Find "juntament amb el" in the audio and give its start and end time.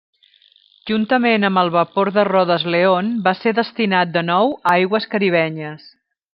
0.91-1.69